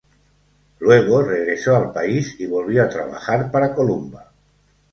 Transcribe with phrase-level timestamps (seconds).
[0.79, 4.31] Luego regresó al país y volvió a trabajar para Columba.